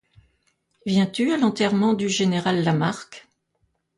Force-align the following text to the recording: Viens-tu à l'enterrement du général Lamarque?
Viens-tu 0.87 1.31
à 1.31 1.37
l'enterrement 1.37 1.93
du 1.93 2.09
général 2.09 2.63
Lamarque? 2.63 3.27